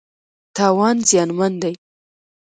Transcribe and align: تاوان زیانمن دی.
تاوان 0.55 0.97
زیانمن 1.09 1.53
دی. 1.61 1.73